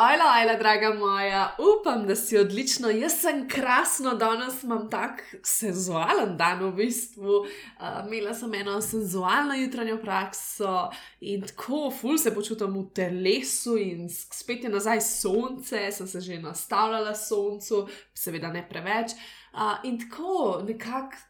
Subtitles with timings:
[0.00, 2.90] Ajla, ajla, draga moja, upam, da si odlično.
[2.90, 7.40] Jaz sem krasno, danes imam tak senzualen dan v bistvu.
[7.40, 10.90] Uh, imela sem eno senzualno jutranjo prakso
[11.20, 16.38] in tako, ful se počutim v telesu in spet je nazaj sonce, sem se že
[16.38, 19.18] nastavljala soncu, seveda ne preveč.
[19.50, 21.26] Uh, in tako nekako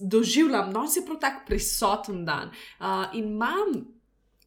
[0.00, 2.52] doživljam, no, si prav tak prisoten dan.
[2.80, 3.72] Uh, in imam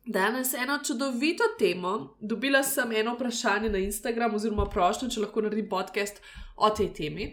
[0.06, 2.16] Danes eno čudovito temo.
[2.20, 6.22] Dobila sem eno vprašanje na Instagram, oziroma prošljo, če lahko naredim podcast
[6.56, 7.26] o tej temi.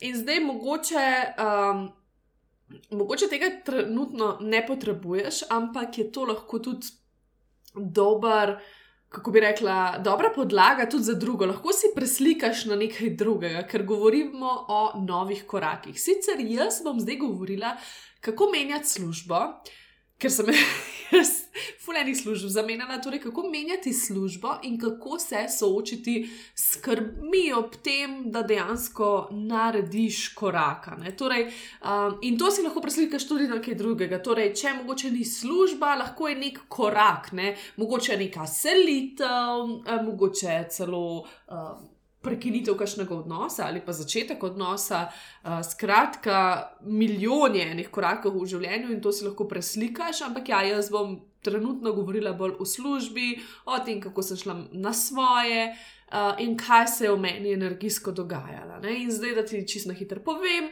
[0.00, 1.04] In zdaj mogoče,
[1.44, 1.82] um,
[2.96, 6.88] mogoče tega trenutno ne potrebuješ, ampak je to lahko tudi
[7.74, 8.56] dober.
[9.08, 11.46] Kako bi rekla, dobra podlaga tudi za drugo.
[11.46, 16.00] Lahko si preslikaš na nekaj drugega, ker govorimo o novih korakih.
[16.00, 17.76] Sicer jaz bom zdaj govorila,
[18.20, 19.44] kako menjati službo,
[20.18, 20.46] ker sem
[21.16, 21.46] jaz
[21.84, 28.30] fulejnih služb zamenjala, torej kako menjati službo in kako se soočiti s skrbmi ob tem,
[28.30, 30.88] da dejansko narediš korak.
[31.18, 34.22] Torej, um, in to si lahko preslikaš tudi na kaj drugega.
[34.22, 37.56] Torej, če mogoče ni služba, lahko je nek korak, ne?
[37.76, 41.26] mogoče neka selitev, eh, mogoče celo.
[41.48, 41.95] Um,
[42.26, 45.06] prekinitev kakšnega odnosa ali pa začetek odnosa.
[45.06, 50.90] Uh, skratka, milijone enih korakov v življenju in to si lahko preslikaš, ampak ja, jaz
[50.90, 53.36] bom trenutno govorila bolj o službi,
[53.70, 55.70] o tem, kako sem šla na svoje.
[56.06, 58.78] Uh, in kaj se je v meni energijsko dogajalo.
[58.82, 59.00] Ne?
[59.02, 60.70] In zdaj, da ti čisto hitro povem.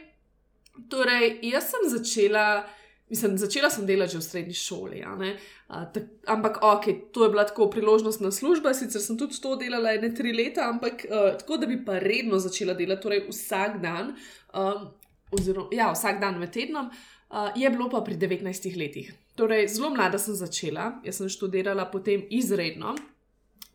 [0.91, 5.83] Torej, jaz sem začela uh, Mislim, začela sem delati že v srednji šoli, ja, uh,
[5.93, 10.09] tak, ampak ok, to je bila tako priložnostna služba, sicer sem tudi to delala ene
[10.15, 14.15] tri leta, ampak uh, tako, da bi pa redno začela delati, torej vsak dan,
[14.57, 14.89] um,
[15.31, 19.13] oziroma ja, vsak dan med tednom, uh, je bilo pa pri 19 letih.
[19.37, 22.95] Torej, zelo mlada sem začela, jaz sem študirala potem izredno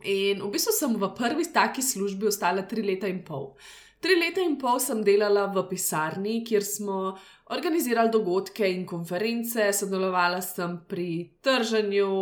[0.03, 3.53] in v bistvu sem v prvi taki službi ostala tri leta in pol.
[4.01, 6.99] Tri leta in pol sem delala v pisarni, kjer smo
[7.53, 12.13] organizirali dogodke in konference, sodelovala sem pri trženju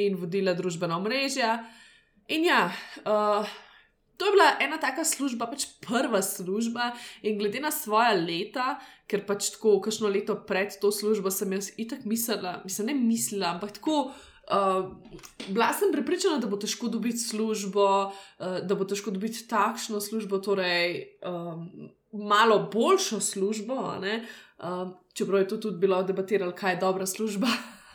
[0.00, 1.58] in vodila družbena omrežja.
[2.32, 2.62] In ja,
[3.04, 3.44] uh,
[4.16, 6.94] to je bila ena taka služba, pač prva služba.
[7.22, 11.68] In glede na svoje leta, ker pač tako, kakšno leto pred to službo sem jaz
[11.76, 14.08] itak mislila, mislim, ne mislila, ampak tako.
[14.46, 14.92] Uh,
[15.48, 20.38] bila sem prepričana, da bo težko dobiti službo, uh, da bo težko dobiti takšno službo,
[20.38, 21.66] torej um,
[22.12, 23.74] malo boljšo službo.
[23.74, 27.46] Uh, čeprav je to tudi bilo debatirano, kaj je dobra služba.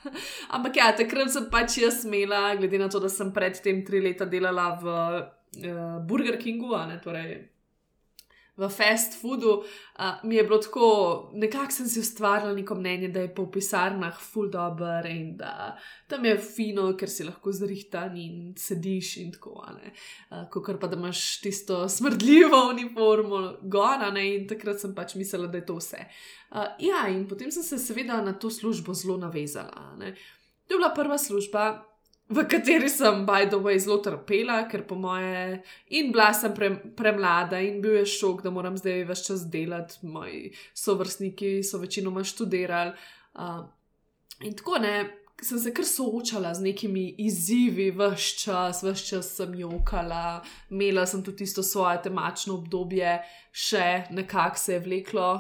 [0.56, 4.26] Ampak ja, takrat sem pač jaz smela, glede na to, da sem predtem tri leta
[4.26, 7.51] delala v uh, Burger Kingu, ne, torej
[8.62, 10.88] v fast foodu, uh, mi je bilo tako,
[11.34, 15.78] nekako sem si ustvarjala neko mnenje, da je po pisarnah full dobro in da
[16.08, 19.94] tam je fino, ker si lahko zrihtan in sediš in tako naprej.
[20.30, 25.48] Uh, Kot pa da imaš tisto smrdljivo uniformo, gora ne, in takrat sem pač mislila,
[25.48, 26.06] da je to vse.
[26.52, 29.96] Uh, ja, in potem sem se seveda na to službo zelo navezala.
[29.98, 30.16] Ne.
[30.68, 31.91] To je bila prva služba,
[32.32, 35.62] v kateri sem, by the way, zelo trpela, ker po moje
[35.92, 40.00] in bila sem pre, premlada in bil je šok, da moram zdaj več čas delati,
[40.08, 42.94] moji sovrstniki so večinoma študirali.
[43.36, 43.66] Uh,
[44.48, 44.96] in tako ne.
[45.42, 51.24] Sem se kar soočala z nekimi izzivi, vse čas, vse čas sem jokala, imela sem
[51.26, 53.16] tudi tisto svoje temačno obdobje,
[53.50, 55.32] še nekako se je vleklo,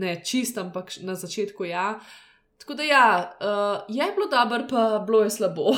[0.00, 1.90] ne čist, ampak na začetku ja.
[2.00, 2.29] Uh,
[2.60, 5.70] Tako da ja, uh, je bilo dobro, pa bilo je slabo.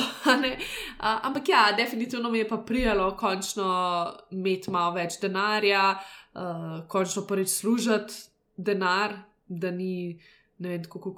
[1.03, 5.97] Uh, ampak ja, definitivno mi je pa prijalo končno imeti malo več denarja,
[6.33, 8.13] uh, končno prvič služiti
[8.57, 9.13] denar,
[9.47, 10.19] da ni.
[10.57, 11.11] Ne vem, tako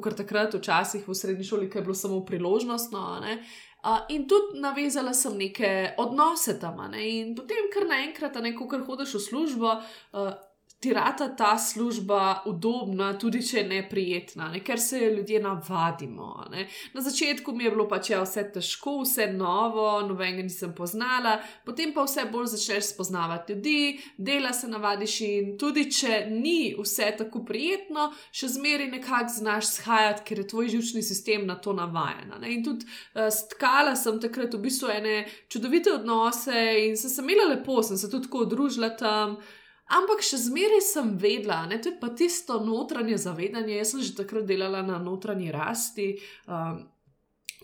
[0.00, 3.22] kot takrat, včasih v srednji šoli, ki je bilo samo priložnostno.
[3.82, 6.78] Uh, in tudi navezala sem neke odnose tam.
[6.92, 7.08] Ne?
[7.08, 10.30] In potem, kar naenkrat, ko hodiš v službo, uh,
[10.80, 14.60] ti rata ta služba udobna, tudi če je neprijetna, ne?
[14.64, 16.44] ker se ljudje navadimo.
[16.52, 16.68] Ne?
[16.94, 21.90] Na začetku mi je bilo pač ja, vse težko, vse novo, nobenega nisem poznala, potem
[21.94, 27.42] pa vse bolj začneš spoznavati ljudi, dela se navadiš in tudi če ni vse tako
[27.48, 32.36] prijetno, še zmeraj nekako znaš shajati, ker je tvoj živčni sistem na to navajen.
[32.46, 35.20] In tudi uh, stkala sem takrat v bistvu ene
[35.50, 39.40] čudovite odnose in sem se imela lepo, sem se tudi tako družila tam.
[39.88, 43.78] Ampak še zmeraj sem vedela, da je pa tisto notranje zavedanje.
[43.78, 46.10] Jaz sem že takrat delala na notranji rasti,
[46.46, 46.82] um,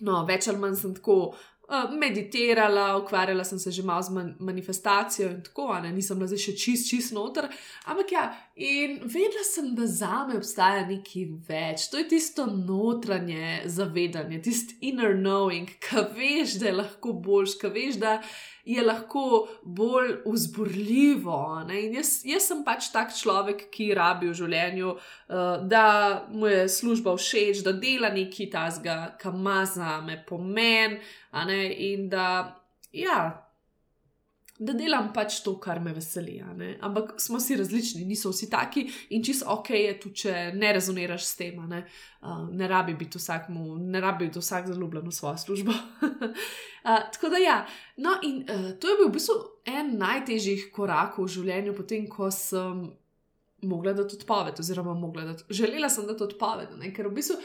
[0.00, 4.32] no, več ali manj sem tako uh, meditirala, ukvarjala sem se že malo z man
[4.41, 7.50] manifestacijo in tako, ne, nisem bila zdaj še čist, čist noter.
[7.93, 8.25] Ampak ja,
[8.56, 11.91] in vedela sem, da za me obstaja nekaj več.
[11.93, 17.73] To je tisto notranje zavedanje, tisti inner knowing, ki veš, da je lahko boljš, ki
[17.77, 18.19] veš, da
[18.65, 21.67] je lahko bolj vzburljivo.
[21.93, 25.87] Jaz, jaz sem pač tak človek, ki rabi v življenju, uh, da
[26.33, 30.99] mu je služba všeč, da dela nekaj tasga, kar ima za me pomen.
[31.85, 32.57] In da,
[32.93, 33.44] ja,
[34.65, 36.39] da delam pač to, kar me veseli.
[36.83, 38.85] Ampak smo si različni, niso vsi taki
[39.15, 41.61] in čisto ok je tudi, če ne rezoniraš s tem.
[41.69, 41.85] Ne,
[42.23, 45.77] uh, ne rabi biti vsakmu, ne rabi biti vsak zaljubljen v svojo službo.
[46.89, 47.59] uh, tako da ja.
[47.97, 49.39] No, in uh, to je bil v bistvu
[49.77, 52.87] en najtežjih korakov v življenju, potem ko sem.
[53.65, 54.93] Mogla dati odpoved, oziroma
[55.25, 56.91] dati, želela sem dati odpoved, ne?
[56.93, 57.39] ker v bistvu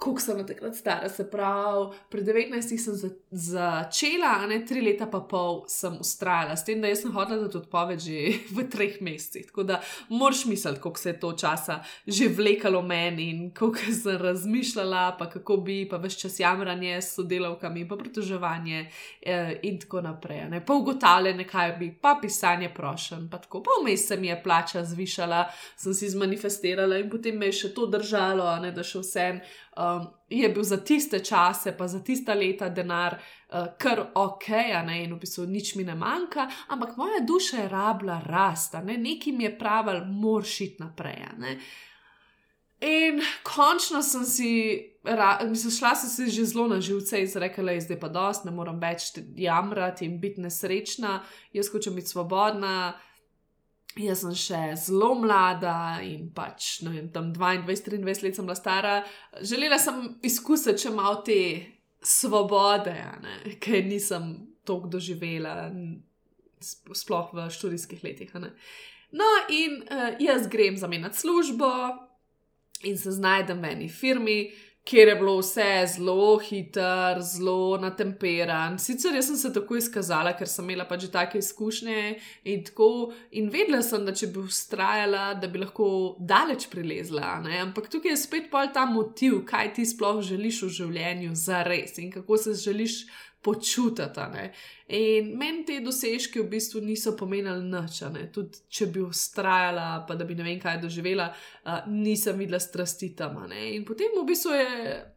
[0.00, 5.04] koliko sem takrat stara, se pravi, pred 19 sem za, začela, a ne tri leta
[5.06, 8.20] pa pol sem ustrajala, s tem, da sem hodila tudi odpoved že
[8.56, 9.44] v treh mesecih.
[9.50, 14.16] Tako da moraš misliti, koliko se je to časa že vlekalo meni in koliko sem
[14.16, 18.86] razmišljala, pa kako bi, pa več čas jamranje s sodelavkami, pa pritoževanje
[19.20, 20.46] eh, in tako naprej.
[20.48, 20.64] Ne?
[20.64, 23.60] Pa ugotavljanje, kaj bi, pa pisanje prošen, pa tako.
[23.62, 25.44] Pa vmes se mi je plača zvišala,
[25.76, 29.44] sem si zmanifestirala in potem me je še to držalo, ne, da še vsem
[29.80, 34.48] um, je bil za tiste čase, pa za tiste leta denar uh, kar ok,
[34.86, 38.98] ne, in v bistvu nič mi ne manjka, ampak moja duša je rabila rasta, ne,
[38.98, 41.24] nekaj mi je pravil, moraš iti naprej.
[41.38, 41.56] Ne.
[42.80, 44.52] In končno sem si,
[45.48, 48.80] mislim, šla sem si že zelo na živce in rekla, zdaj pa dosti, ne morem
[48.80, 51.20] več jamrati in biti nesrečna,
[51.52, 52.94] jaz hočem biti svobodna.
[53.98, 58.92] Jaz sem še zelo mlada in pač no, vem, tam 22-23 let sem bila stara.
[59.42, 61.40] Želela sem izkusiti, če malo te
[62.06, 62.94] svobode,
[63.60, 64.30] ker nisem
[64.64, 65.72] toliko doživela,
[66.94, 68.30] sploh v študijskih letih.
[69.10, 71.70] No, in uh, jaz grem zamenjati službo
[72.86, 74.38] in se znajdem v eni firmi,
[74.84, 78.78] kjer je bilo vse zelo hitro, zelo natemperan.
[78.78, 82.00] Sicer jaz sem se tako izkazala, ker sem imela pač take izkušnje
[82.44, 87.36] in tako, in vedela sem, da če bi ustrajala, da bi lahko daleč prilezla.
[87.44, 87.58] Ne?
[87.66, 91.98] Ampak tukaj je spet pol ta motiv, kaj ti sploh želiš v življenju za res
[92.00, 93.02] in kako se želiš
[93.42, 94.20] počutiti.
[94.88, 98.02] In meni te dosežke v bistvu niso pomenili nič,
[98.34, 103.14] tudi če bi ustrajala, pa da bi ne vem kaj doživela, uh, nisem videla strasti
[103.16, 103.38] tam.
[103.54, 104.70] In potem v bistvu je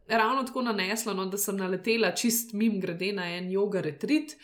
[0.08, 4.36] ravno tako naneslo, no, da sem naletela čist mim grede na en yoga retrit,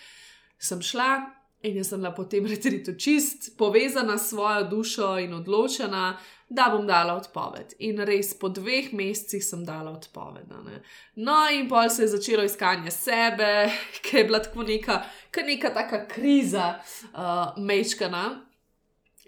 [0.58, 1.39] sem šla.
[1.62, 6.18] In jaz sem bila potem retritu čist, povezana s svojo dušo in odločena,
[6.48, 7.74] da bom dala odpoved.
[7.78, 10.48] In res po dveh mesecih sem dala odpoved.
[10.66, 10.80] Ne?
[11.14, 13.70] No, in pol se je začelo iskanje sebe,
[14.04, 15.02] ki je bila tako neka,
[15.46, 16.78] neka taka kriza,
[17.12, 18.49] uh, mečkana.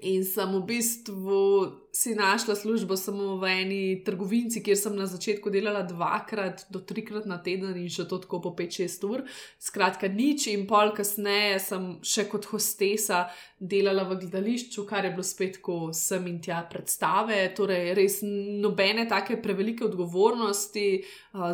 [0.02, 1.38] In sem v bistvu
[1.94, 7.28] si našla službo samo v eni trgovini, kjer sem na začetku delala dvakrat do trikrat
[7.30, 9.22] na teden in še to tako po 5-6 ur.
[9.62, 13.28] Skratka, nič in pol kasneje sem še kot hostesa
[13.60, 17.38] delala v gledališču, kar je bilo spet tako sem in tja predstave.
[17.54, 20.86] Torej, res nobene take prevelike odgovornosti,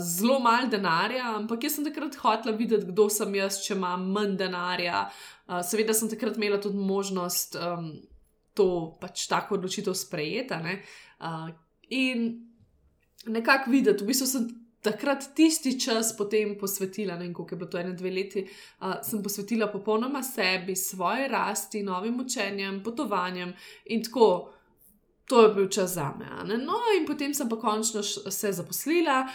[0.01, 4.39] zelo malo denarja, ampak jaz sem takrat hotela videti, kdo sem jaz, če imam manj
[4.41, 5.09] denarja.
[5.69, 7.59] Seveda sem takrat imela tudi možnost.
[7.61, 7.99] Um,
[8.59, 8.69] to
[9.01, 10.59] pač tako odločitev sprejeta.
[10.65, 10.81] Ne?
[11.23, 11.49] Uh,
[11.95, 12.27] in
[13.31, 14.49] nekako videti, v bistvu sem
[14.83, 18.99] takrat tisti čas potem posvetila, ne vem, koliko je bilo to ene dve leti, uh,
[19.07, 23.55] sem posvetila popolnoma sebi, svoje rasti, novim učenjem, potovanjem
[23.95, 24.55] in tako.
[25.29, 26.25] To je bil čas za me.
[26.57, 29.27] No, in potem sem pa končno se zaposlila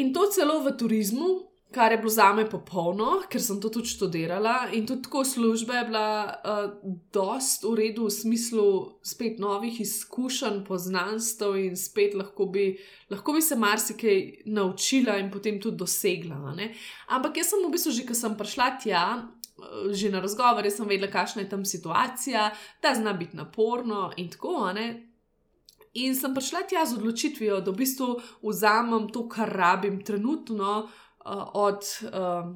[0.00, 1.26] in to celo v turizmu,
[1.74, 5.74] kar je bilo za me popolno, ker sem to tudi študirala in tudi tako služba
[5.74, 8.66] je bila uh, dost v redu v smislu
[9.02, 12.76] spet novih izkušenj, poznanstv in spet lahko bi,
[13.10, 16.54] lahko bi se marsikaj naučila in potem tudi dosegla.
[16.54, 16.70] Ne?
[17.08, 19.06] Ampak jaz sem v bistvu že, ko sem prišla tja.
[19.54, 22.50] Eh, že na razgovore sem vedela, kakšna je tam situacija,
[22.82, 24.70] da zna biti naporno in tako.
[25.94, 28.08] In sem prišla tja z odločitvijo, da v bistvu
[28.42, 32.54] vzamem to, kar rabim trenutno, uh, uh, od uh,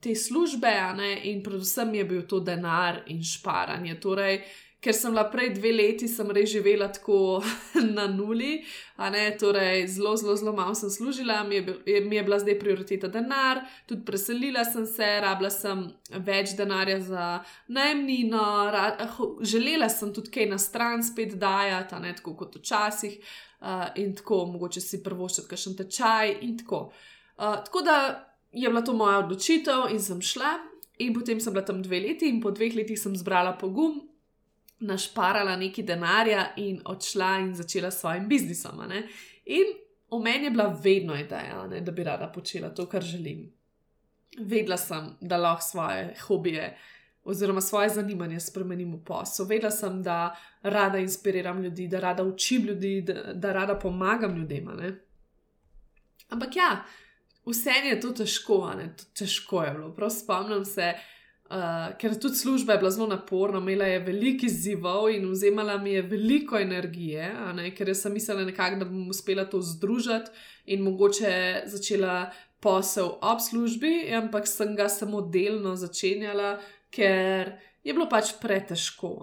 [0.00, 3.98] te službe, ne, in predvsem je bil to denar in šparanje.
[4.00, 4.42] Torej,
[4.80, 7.40] ker sem bila prej dve leti, sem res živela tako
[7.96, 8.60] na nuli,
[8.98, 12.58] ne, torej zelo, zelo, zelo malo sem služila, mi je, je, mi je bila zdaj
[12.60, 17.26] prioriteta denar, tudi preselila sem se, rabila sem več denarja za
[17.66, 18.46] najemnino,
[19.42, 23.20] želela sem tudi kaj na stran spet dajati, ne tako kot včasih.
[23.58, 26.84] Uh, in tako, mogoče si prvo še kakšen tečaj, in tako.
[26.86, 27.96] Uh, tako da
[28.52, 30.58] je bila to moja odločitev, in sem šla,
[30.98, 34.00] in potem sem bila tam dve leti, in po dveh letih sem zbrala pogum,
[34.80, 38.82] našparala nekaj denarja in odšla in začela s svojim biznisom.
[39.46, 39.74] In
[40.10, 43.48] v meni je bila vedno ideja, ne, da bi rada počela to, kar želim.
[44.38, 46.76] Vedela sem, da lahko svoje hobije
[47.24, 49.46] oziroma svoje zanimanje spremenim v posel.
[49.46, 54.68] Vedela sem, da rada inspiriram ljudi, da rada učim ljudi, da, da rada pomagam ljudem.
[56.28, 56.84] Ampak ja,
[57.48, 59.92] vse je to težko, ne, to težko je bilo.
[59.96, 61.06] Prav spomnim se, uh,
[61.48, 65.94] Uh, ker tudi služba je bila zelo naporna, imela je veliko izzivov in vzemala mi
[65.94, 70.28] je veliko energije, ne, ker sem mislila, nekak, da bom uspela to združiti
[70.66, 72.28] in mogoče začela
[72.60, 76.58] posel ob službi, ampak sem ga samo delno začenjala,
[76.92, 79.14] ker je bilo pač pretežko.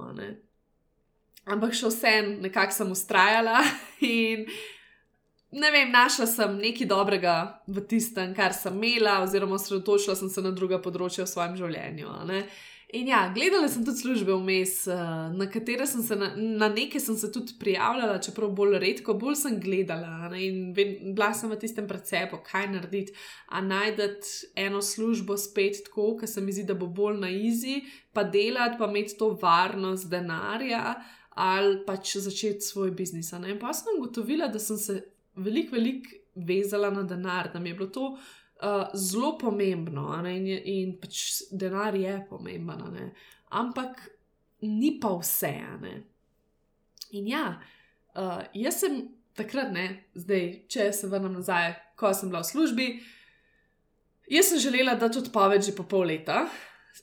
[1.45, 3.61] Ampak še vsem nekako sem ustrajala
[4.01, 4.49] in
[5.55, 7.35] ne vem, našla sem nekaj dobrega
[7.67, 12.11] v tistem, kar sem imela, oziroma osredotočila sem se na druga področja v svojem življenju.
[12.95, 14.99] In ja, gledala sem tudi službe vmes, eh,
[15.35, 19.35] na katere sem se, na, na neke sem se tudi prijavljala, čeprav bolj redko, bolj
[19.41, 20.43] sem gledala ne?
[20.45, 23.15] in bila sem v tistem precepu, kaj narediti,
[23.49, 27.81] a najdete eno službo spet tako, ker se mi zdi, da bo bolj na izi,
[28.13, 30.95] pa delati, pa imeti to varnost denarja.
[31.35, 33.33] Ali pač začeti svoj biznis.
[33.35, 35.01] In pa sem ugotovila, da sem se
[35.35, 40.95] veliko, veliko vezala na denar, da mi je bilo to uh, zelo pomembno in, in
[40.99, 43.11] pač denar je pomemben,
[43.49, 44.09] ampak
[44.61, 45.53] ni pa vse.
[47.15, 47.45] In ja,
[48.15, 49.03] uh, jaz sem
[49.35, 52.87] takrat, ne, zdaj, če se vrnem nazaj, ko sem bila v službi.
[54.31, 56.47] Jaz sem želela dati odpoved že po pol leta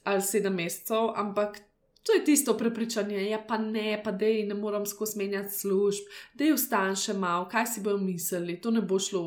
[0.09, 1.61] ali sedem mesecev, ampak
[2.03, 6.43] To je tisto prepričanje, ja, pa ne, pa da ne moram skozi menjati služb, da
[6.43, 9.21] je vstan še malo, kaj si bojo mislili, to ne bo šlo,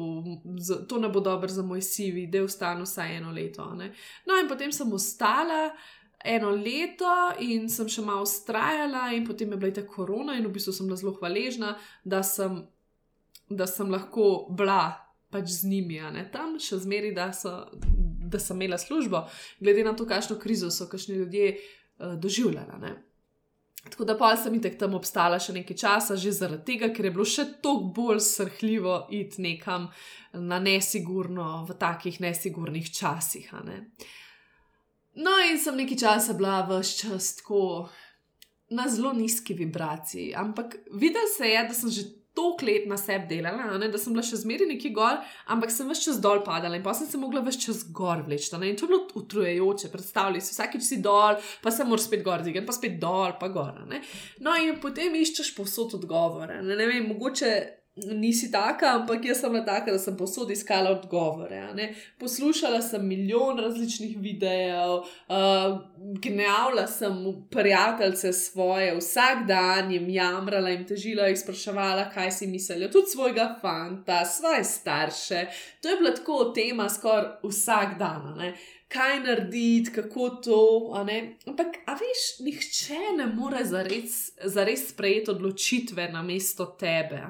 [0.89, 3.71] to ne bo dobro za moj CV, da je vstan vsaj eno leto.
[3.75, 3.95] Ne?
[4.29, 5.71] No, in potem sem ostala
[6.25, 10.53] eno leto in sem še malo ustrajala, in potem je bila ta korona, in v
[10.59, 12.61] bistvu sem bila zelo hvaležna, da sem,
[13.49, 14.99] da sem lahko bila
[15.33, 19.25] pač z njimi, ne tam, še zmeri, da, da sem imela službo,
[19.65, 21.49] glede na to, kakšno krizo so kakšni ljudje.
[21.57, 22.79] Eh, doživljala.
[22.83, 22.95] Ne?
[23.91, 27.15] Tako da pa sem itek tam obstala še nekaj časa, že zaradi tega, ker je
[27.15, 29.89] bilo še toliko bolj srhljivo iti nekam
[30.33, 33.53] na nesigurno, v takih nesigurnih časih.
[33.67, 33.79] Ne?
[35.17, 37.89] No, in sem nekaj časa bila vse čas tako
[38.75, 43.31] na zelo nizki vibraciji, ampak videl se je, da sem že toliko let na sebi
[43.31, 46.79] delala, ne, da sem bila še zmeraj neki gor, ampak sem vse čas dol padala
[46.79, 48.53] in pa sem se mogla vse čas gor vleči.
[48.57, 52.45] In to je bilo utrujajoče, predstavljaj si, vsakeč si dol, pa se moraš spet gor
[52.45, 53.83] dvigati, pa spet dol, pa gor.
[54.45, 56.61] No, in potem iščeš posod odgovore.
[56.63, 57.53] Ne, ne vem, mogoče
[57.97, 61.63] nisi taka, ampak jaz sem taka, da sem posod iskala odgovore.
[62.19, 65.79] Poslušala sem milijon različnih videov, uh,
[66.23, 67.17] gnjavila sem
[67.51, 73.55] prijatelje svoje, vsak dan jim jamrala in težila, jih spraševala, kaj si mislijo, tudi svojega
[73.61, 75.47] fanta, svoje starše.
[75.83, 78.35] To je bila tako tema skoraj vsak dan.
[78.39, 78.55] Ne?
[78.89, 80.61] Kaj narediti, kako to.
[81.47, 87.23] Ampak, a veš, nihče ne more zares, zares sprejeti odločitve na mesto tebe.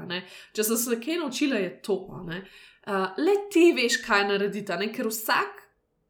[0.52, 2.00] Če sem se kaj naučila, je to.
[2.06, 5.62] Uh, le ti veš, kaj narediti, ker vsak.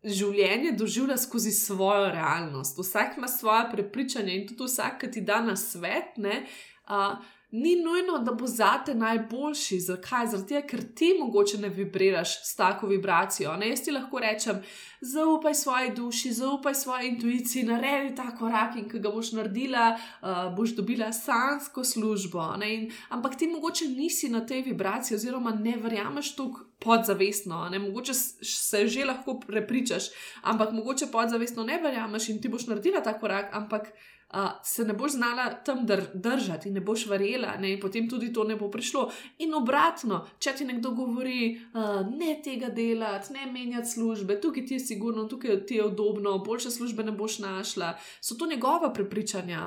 [0.06, 5.40] Življenje doživlja skozi svojo realnost, vsak ima svoje prepričanje in tudi vsak, ki ti da
[5.42, 6.44] na svet, ne,
[6.86, 7.16] uh,
[7.56, 9.80] ni nujno, da bo zate najboljši.
[9.80, 10.26] Zakaj?
[10.26, 13.56] Zato, ker ti mogoče ne vibriraš s tako vibracijo.
[13.56, 13.68] Ne?
[13.68, 14.62] Jaz ti lahko rečem,
[15.00, 20.56] zaupaj svoji duši, zaupaj svoji intuiciji, naredi ta korak in ki ga boš naredila, uh,
[20.56, 22.44] boš dobila sansko službo.
[22.66, 26.66] In, ampak ti mogoče nisi na tej vibraciji, oziroma ne verjameš tukaj.
[26.76, 27.78] Podzavestno, ne?
[27.78, 30.10] mogoče se že lahko prepričaš,
[30.42, 33.88] ampak mogoče podzavestno ne verjameš in ti boš naredila ta korak, ampak
[34.34, 37.72] uh, se ne boš znala tam dr držati in ne boš verjela, ne?
[37.72, 39.10] in potem tudi to ne bo prišlo.
[39.38, 44.74] In obratno, če ti nekdo govori, uh, ne tega delati, ne menjati službe, tukaj ti
[44.74, 49.64] je sigurno, tukaj ti je udobno, boljše službe ne boš našla, so to njegova prepričanja.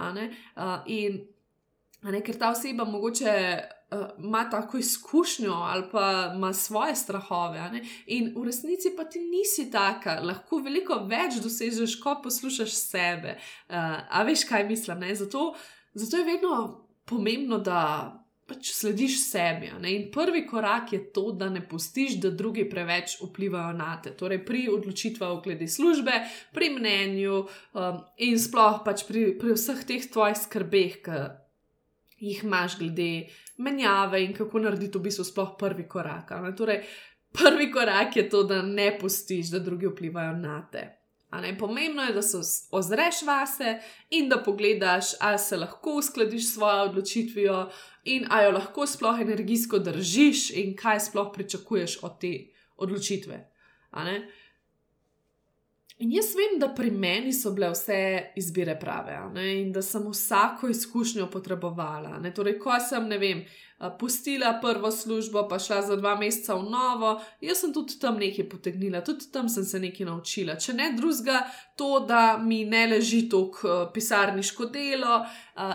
[0.55, 1.19] Uh, in
[2.01, 3.33] ne, ker ta oseba mogoče
[4.19, 7.81] ima tako izkušnjo ali pa ima svoje strahove.
[8.05, 13.37] In v resnici pa ti nisi taka, lahko veliko več dosežeš, ko poslušaš sebe.
[13.69, 13.75] Uh,
[14.09, 14.99] a veš, kaj mislim?
[14.99, 15.15] Ne?
[15.15, 15.55] Zato
[15.93, 17.81] zato je vedno pomembno, da
[18.49, 19.69] pač slediš sebi.
[19.91, 24.13] In prvi korak je to, da ne pustiš, da drugi preveč vplivajo na te.
[24.17, 26.15] Torej, pri odločitvah glede službe,
[26.53, 31.19] pri mnenju um, in sploh pač pri, pri vseh teh tvojih skrbeh, ki
[32.31, 33.29] jih imaš glede
[33.59, 36.31] menjave in kako narediti v bistvu sploh prvi korak.
[36.57, 36.83] Torej,
[37.31, 40.87] prvi korak je to, da ne pustiš, da drugi vplivajo na te.
[41.31, 42.37] Ne, pomembno je, da se
[42.71, 43.75] ozreš vase
[44.09, 47.69] in da pogledaš, ali se lahko uskladiš s svojo odločitvijo,
[48.03, 52.33] in ali jo lahko sploh energijsko držiš, in kaj sploh pričakuješ od te
[52.77, 53.45] odločitve.
[55.99, 57.97] In jaz vem, da pri meni so bile vse
[58.39, 59.17] izbire prave
[59.51, 62.19] in da sem vsako izkušnjo potrebovala.
[62.23, 62.31] Ne?
[62.33, 63.41] Torej, ko sem, ne vem,
[63.99, 68.49] pustila prvo službo, pa šla za dva meseca v novo, jaz sem tudi tam nekaj
[68.49, 70.57] potegnila, tudi tam sem se nekaj naučila.
[70.59, 71.43] Če ne drugega,
[71.79, 75.21] to, da mi ne leži tako pisarniško delo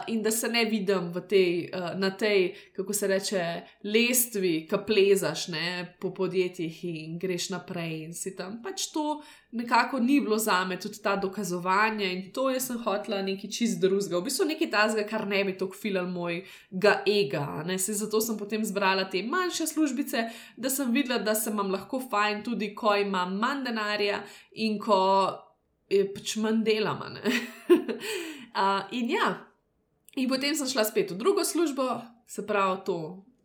[0.09, 3.45] in da se ne vidim tej, na tej, kako se reče,
[3.85, 8.61] lestvi, ki plezaš ne, po podjetjih in greš naprej in si tam.
[8.63, 9.23] Pač to
[9.55, 13.81] nekako ni bilo za me, tudi ta dokazovanje in to jaz sem hotla nekaj čist
[13.81, 17.63] drugega, v bistvu nekaj tazga, kar ne bi tako filal mojega ega.
[17.67, 22.01] Ne, zato sem potem zbrala te manjše službice, da sem videla, da se vam lahko
[22.11, 24.23] fajn tudi, ko imam manj denarja
[24.53, 25.01] in ko
[25.91, 27.13] je pač manj delama.
[27.15, 29.35] uh, in ja,
[30.17, 32.99] in potem sem šla spet v drugo službo, se pravi to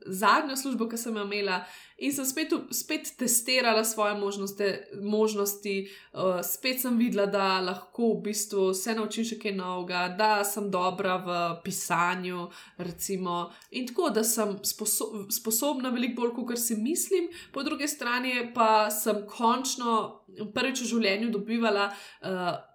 [0.10, 1.62] zadnjo službo, ki sem jo imela,
[2.00, 4.70] in sem spet, spet testirala svoje možnosti,
[5.02, 5.76] možnosti
[6.14, 10.70] uh, spet sem videla, da lahko v bistvu se naučim še kaj novega, da sem
[10.72, 12.48] dobra v pisanju,
[12.78, 18.52] recimo, in tako, da sem sposo sposobna veliko bolj, kot si mislim, po drugi strani
[18.56, 20.24] pa sem končno
[20.54, 21.90] prvič v življenju dobivala.
[22.22, 22.69] Uh,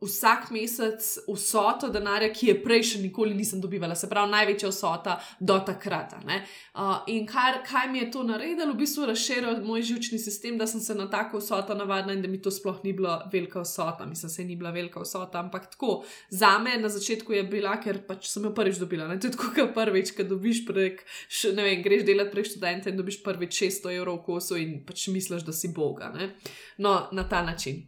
[0.00, 5.16] vsak mesec vsoto denarja, ki je prej še nikoli nisem dobivala, se pravi, največja vsota
[5.40, 6.14] do takrat.
[6.22, 10.68] Uh, in kar, kaj mi je to naredilo, v bistvu razširil moj žilčni sistem, da
[10.70, 14.06] sem se na tako vsoto navadila in da mi to sploh ni bila velika vsota.
[14.06, 16.04] Mislim, se ni bila velika vsota, ampak tako.
[16.30, 19.08] Za me na začetku je bila, ker pač sem jo prvič dobila.
[19.10, 19.18] Ne?
[19.18, 22.92] To je tako, kot prvič, ki dobiš prek, še, ne vem, greš delati prek študenta
[22.92, 26.12] in dobiš prvič 600 evrov v kosu in pač misliš, da si boga.
[26.14, 26.32] Ne?
[26.78, 27.82] No, na ta način.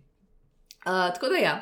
[0.80, 1.54] Uh, tako da ja.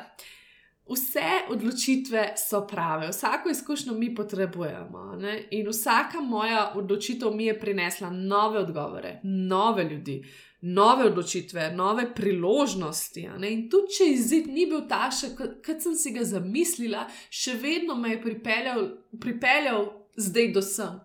[0.89, 5.15] Vse odločitve so prave, vsako izkušnjo mi potrebujemo.
[5.21, 5.47] Ne?
[5.51, 10.23] In vsaka moja odločitev mi je prinesla nove odgovore, nove ljudi,
[10.61, 13.27] nove odločitve, nove priložnosti.
[13.49, 18.15] In tudi če izid ni bil takšen, kot sem si ga zamislila, še vedno me
[18.15, 18.89] je pripeljal,
[19.21, 19.85] pripeljal
[20.17, 20.97] zdaj do sem.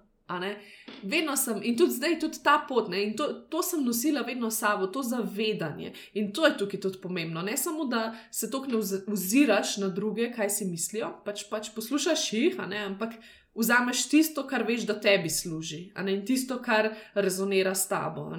[1.02, 4.50] Vedno sem in tudi zdaj, tudi ta pot, ne, in to, to sem nosila vedno
[4.50, 5.92] s sabo, to zavedanje.
[6.14, 7.42] In to je tukaj tudi pomembno.
[7.42, 8.80] Ne samo, da se to ne
[9.12, 13.18] oziraš na druge, kaj si mislijo, pač, pač poslušaš jih, ne, ampak
[13.54, 18.30] vzameš tisto, kar veš, da tebi služi, ne, in tisto, kar rezonira s tabo.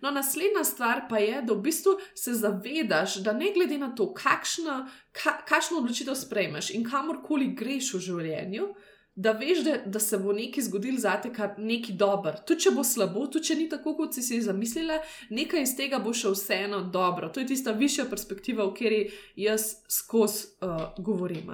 [0.00, 4.14] No, naslednja stvar pa je, da v bistvu se zavedaš, da ne glede na to,
[4.14, 8.72] kakšno, ka, kakšno odločitev sprejmeš in kamorkoli greš v življenju
[9.18, 12.36] da veš, da, da se bo nekaj zgodilo za te, kar nekaj dober.
[12.46, 15.00] Tudi če bo slabo, tudi če ni tako, kot si si zamislila,
[15.34, 17.30] nekaj iz tega bo še vseeno dobro.
[17.34, 21.50] To je tista višja perspektiva, o kateri jaz skozi uh, govorim.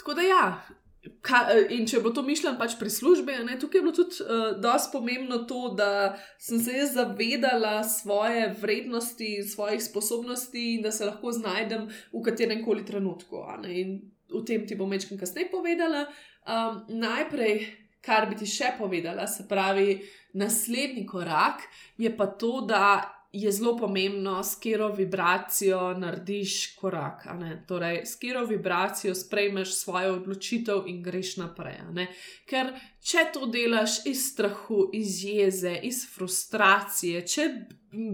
[0.00, 0.46] Tako da ja.
[1.20, 4.44] Ka, in če bilo to mišljeno pač pri službi, ne, tukaj je bilo tudi uh,
[4.58, 10.90] dosti pomembno to, da sem se jaz zavedala svoje vrednosti in svojih sposobnosti in da
[10.90, 13.44] se lahko znajdem v katerem koli trenutku.
[13.68, 13.98] In
[14.34, 16.06] o tem ti bom večkrat kasneje povedala.
[16.44, 17.66] Um, najprej,
[18.04, 19.98] kar bi ti še povedala, se pravi,
[20.36, 21.64] naslednji korak
[21.96, 22.84] je pa to, da
[23.34, 27.26] je zelo pomembno, s katero vibracijo narediš korak.
[27.66, 31.80] Torej, s katero vibracijo sprejmeš svojo odločitev in greš naprej.
[32.46, 32.70] Ker
[33.02, 37.48] če to delaš iz strahu, iz jeze, iz frustracije, če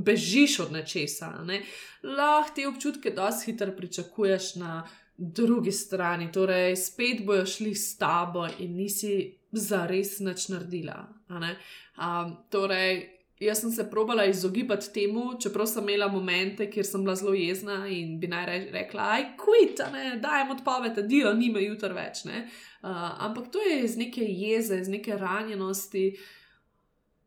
[0.07, 1.61] bežiš od nečesa, ne,
[2.03, 4.87] lahko te občutke dosti hitro pričakuješ na
[5.21, 11.03] drugi strani, torej spet bojo šli s tabo in nisi za res nič naredila.
[11.29, 13.03] Um, torej,
[13.41, 17.83] jaz sem se probala izogibati temu, čeprav sem imela momente, kjer sem bila zelo jezna
[17.89, 19.85] in bi naj rekla: aj, quit,
[20.23, 22.25] dajem odpoved, dio, nima jutr več.
[22.25, 22.89] Uh,
[23.29, 26.15] ampak to je iz neke jeze, iz neke ranjenosti.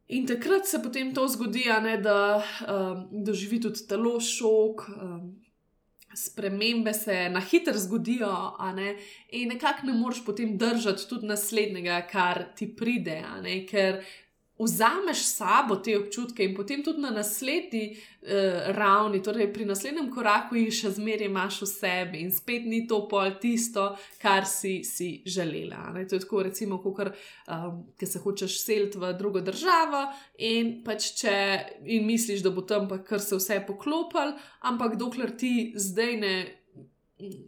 [0.08, 5.43] In takrat se potem to zgodi, ne, da um, doživi tudi telo šok, um,
[6.15, 8.34] spremembe se na hitro zgodijo,
[8.76, 8.95] ne?
[9.30, 13.21] in nekako ne moreš potem držati tudi naslednjega, kar ti pride,
[13.69, 14.04] ker
[14.63, 20.58] vzameš sabo te občutke in potem tudi na naslednji uh, ravni, torej pri naslednjem koraku,
[20.60, 25.21] jih še zmeraj imaš v sebi in spet ni to pol tisto, kar si, si
[25.26, 25.91] želela.
[25.95, 26.08] Ne?
[26.08, 30.06] To je tako, recimo, kot um, ki se hočeš seliti v drugo državo
[30.39, 31.38] in pač če
[31.86, 36.36] in misliš, da bo tam pa kar se vse poklopil, ampak dokler ti zdaj ne.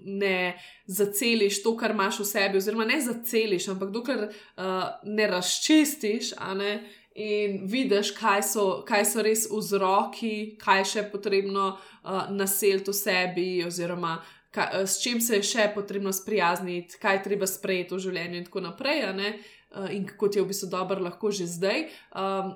[0.06, 0.56] Ne
[0.88, 6.69] zaceliš to, kar imaš v sebi, oziroma ne zaceliš, ampak dokler uh, ne razčistiš, ne,
[7.15, 12.97] in vidiš, kaj so, kaj so res vzroki, kaj je še potrebno uh, naseliti v
[12.97, 14.17] sebi, oziroma
[14.51, 18.49] kaj, uh, s čim se je še potrebno sprijazniti, kaj treba sprejeti v življenju, in
[18.49, 21.88] tako naprej, uh, in kako ti je v bistvu dobro, lahko že zdaj.
[22.12, 22.56] Um,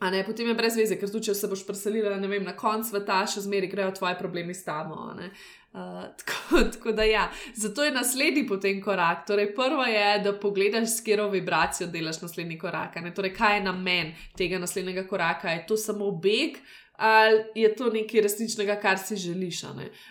[0.00, 3.22] Ne, potem je brez veze, ker tudi če se boš preselila vem, na konc sveta,
[3.30, 5.14] še zmeraj grejo tvoji problemi s tamo.
[5.72, 7.24] Uh, tako, tako da ja,
[7.56, 9.24] zato je naslednji potem korak.
[9.26, 12.98] Torej, prvo je, da pogledaš, s katero vibracijo delaš naslednji korak.
[13.16, 15.54] Torej, kaj je namen tega naslednjega koraka?
[15.54, 16.60] Je to samo beg
[16.94, 19.64] ali je to nekaj resničnega, kar si želiš?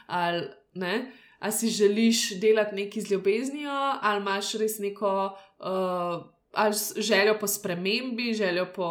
[0.08, 1.12] Ali, ne?
[1.40, 6.26] ali si želiš delati nekaj z ljubeznijo, ali imaš res neko uh,
[6.98, 8.90] željo po spremembi, željo po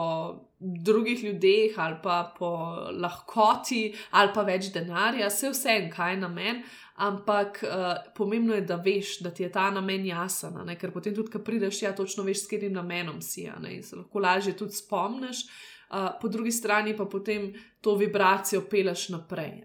[0.59, 2.51] drugih ljudeh, ali pa po
[2.93, 6.63] lahkoti, ali pa več denarja, vse vse en, kaj je namen.
[7.03, 11.33] Ampak uh, pomembno je, da veš, da ti je ta namen jasen, ker potem tudi,
[11.33, 15.47] ko prideš, ja, točno veš, s katerim namenom si, in se lahko lažje tudi spomniš.
[15.47, 15.72] Uh,
[16.21, 19.63] po drugi strani pa potem to vibracijo peleš naprej.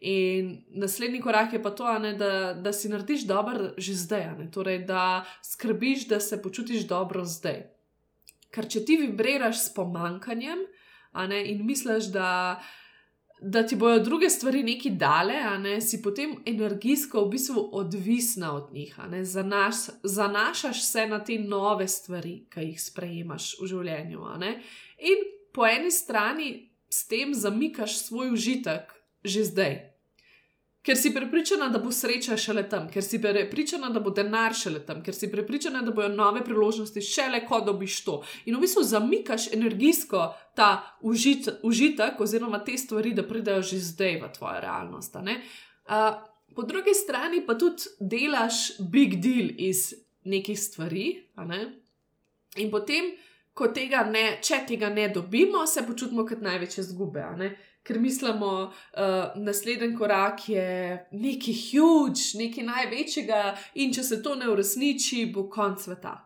[0.00, 4.84] In naslednji korak je pa to, ne, da, da si narediš dobro že zdaj, torej
[4.84, 7.62] da skrbiš, da se počutiš dobro zdaj.
[8.50, 10.66] Ker če ti vibriraš s pomankanjem
[11.28, 12.60] ne, in misliš, da,
[13.40, 18.72] da ti bodo druge stvari neki dale, ne, si potem energijsko v bistvu odvisna od
[18.72, 18.96] njih.
[19.22, 24.28] Zanaš, zanašaš se na te nove stvari, ki jih sprejemaš v življenju.
[24.98, 26.50] In po eni strani
[26.92, 28.92] s tem zamikaš svoj užitek
[29.26, 29.72] že zdaj,
[30.86, 34.84] ker si prepričana, da bo sreča šele tam, ker si prepričana, da bo denar šele
[34.86, 38.20] tam, ker si prepričana, da bodo nove priložnosti šele, ko dobiš to.
[38.46, 40.70] In v bistvu zamikaš energijsko ta
[41.02, 45.18] užit, užitek, oziroma te stvari, da pridejo že zdaj v tvojo realnost.
[45.18, 46.22] Uh,
[46.54, 49.90] po drugi strani pa tudi delaš big deal iz
[50.24, 51.64] nekih stvari, ne?
[52.56, 53.16] in potem.
[53.56, 57.24] Ko tega ne, če tega ne dobimo, se počutimo kot največje zgube
[57.86, 63.42] ker mislimo, da uh, naslednji korak je nekaj huge, nekaj največjega,
[63.74, 66.16] in če se to ne uresniči, bo konc sveta.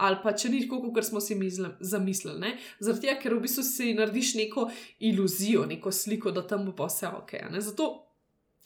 [0.00, 1.36] Ali pa če ni tako, kot smo si
[1.80, 2.54] zamislili.
[2.80, 4.70] Zaradi tega, ker v bistvu si narediš neko
[5.10, 7.34] iluzijo, neko sliko, da tam bo vse ok.
[7.52, 7.60] Ne?
[7.60, 7.90] Zato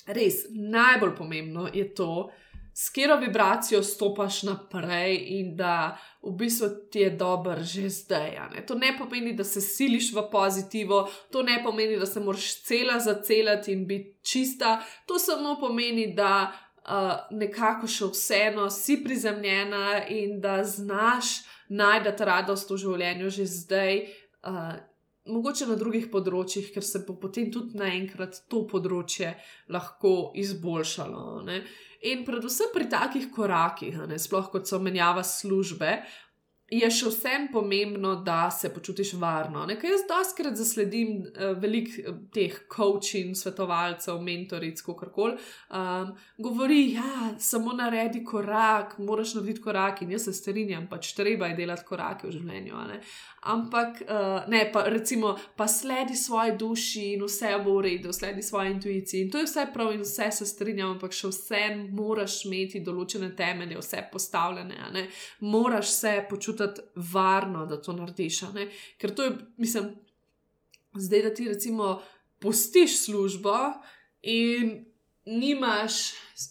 [0.07, 2.29] res najbolj pomembno je to,
[2.77, 8.31] s katero vibracijo stopaš naprej in da v bistvu ti je dobro že zdaj.
[8.55, 8.67] Ne?
[8.67, 12.99] To ne pomeni, da se siliš v pozitivo, to ne pomeni, da se moraš cela
[13.01, 20.41] zacelati in biti čista, to samo pomeni, da uh, nekako še vseeno si prizemljena in
[20.41, 24.03] da znaš najti radost v življenju že zdaj.
[24.43, 24.75] Uh,
[25.25, 29.31] Mogoče na drugih področjih, ker se bo potem tudi naenkrat to področje
[29.73, 31.23] lahko izboljšalo.
[31.47, 31.63] Ne?
[32.05, 36.03] In predvsem pri takih korakih, ne, sploh kot so menjava službe,
[36.73, 39.67] je še vsem pomembno, da se počutiš varno.
[39.69, 45.37] Nekaj jaz doskrat zasledim uh, veliko uh, teh coaching, svetovalcev, mentoric, kako koli.
[45.69, 51.13] Um, govori, da ja, samo naredi korak, moraš narediti korak in jaz se strinjam, pač
[51.13, 52.81] treba je delati korake v življenju.
[53.45, 58.43] Ampak uh, ne, pa recimo, pa sledi svoji duši in vse bo v redu, sledi
[58.43, 59.27] svoji intuiciji.
[59.27, 63.35] In to je vse prav in vse se strinjam, ampak še vsem moraš imeti določene
[63.37, 65.07] temelje, vse postavljene.
[65.45, 68.41] Moraš se počutiti počutiti varno, da to narediš.
[68.99, 69.95] Ker to je, mislim,
[70.95, 72.03] zdaj, da ti recimo
[72.39, 73.55] postiš službo
[74.23, 74.85] in
[75.27, 75.93] nimaš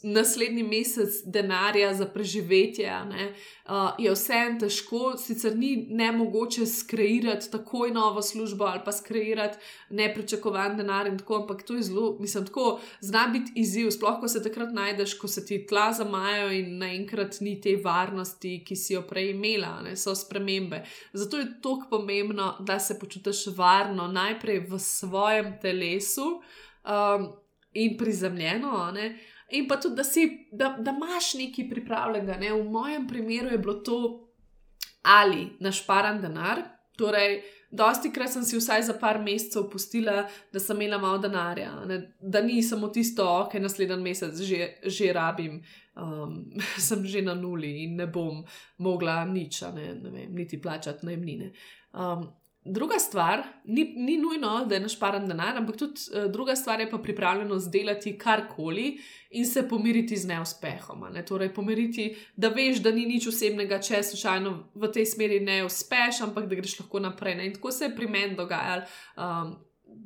[0.04, 7.92] naslednji mesec denarja za preživetje, uh, je vseeno težko, sicer ni ne mogoče skreirati takoj
[7.92, 9.58] novo službo ali pa skreirati
[9.90, 14.28] nepričakovan denar in tako, ampak to je zelo, mislim, tako zna biti izziv, sploh ko
[14.28, 18.94] se takrat najdeš, ko se ti tla zamajo in naenkrat ni te varnosti, ki si
[18.94, 19.96] jo prej imela, ne?
[19.96, 20.84] so spremembe.
[21.14, 26.42] Zato je tako pomembno, da se počutiš varno najprej v svojem telesu.
[26.84, 27.43] Um,
[27.74, 29.18] in prizemljeno, ne?
[29.54, 32.38] in pa tudi, da, si, da, da imaš nekaj pripravljenega.
[32.40, 32.54] Ne?
[32.54, 34.00] V mojem primeru je bilo to
[35.04, 36.62] ali našparan denar.
[36.98, 41.72] Torej, dosti krat sem si vsaj za par mesecev pustila, da sem imela malo denarja,
[41.90, 42.00] ne?
[42.22, 45.58] da ni samo tisto, ki naslednji mesec že, že rabim,
[45.98, 46.38] um,
[46.88, 48.44] sem že na nuli in ne bom
[48.78, 51.52] mogla nič, ne, ne vem, niti plačati najmnine.
[51.94, 52.30] Um,
[52.66, 56.90] druga stvar, ni, ni nujno, da je našparan denar, ampak tudi uh, druga stvar je
[56.92, 58.98] pa pripravljenost delati karkoli
[59.30, 61.06] in se pomiriti z neuspehom.
[61.14, 61.26] Ne?
[61.26, 66.22] Torej, pomiriti, da veš, da ni nič osebnega, če slučajno v tej smeri ne uspeš,
[66.24, 67.36] ampak da greš lahko naprej.
[67.36, 67.48] Ne?
[67.48, 68.90] In tako se je pri meni dogajalo.
[69.18, 69.56] Um,